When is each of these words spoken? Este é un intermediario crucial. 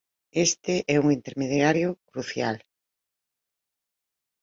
Este 0.47 0.75
é 0.95 0.97
un 1.03 1.07
intermediario 1.17 1.89
crucial. 2.11 2.55